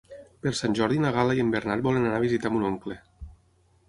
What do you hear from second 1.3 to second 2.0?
i en Bernat